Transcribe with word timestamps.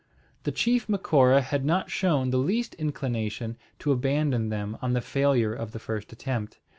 The 0.45 0.51
chief 0.51 0.89
Macora 0.89 1.43
had 1.43 1.63
not 1.63 1.91
shown 1.91 2.31
the 2.31 2.39
least 2.39 2.73
inclination 2.73 3.55
to 3.77 3.91
abandon 3.91 4.49
them 4.49 4.79
on 4.81 4.93
the 4.93 4.99
failure 4.99 5.53
of 5.53 5.73
the 5.73 5.79
first 5.79 6.11
attempt. 6.11 6.57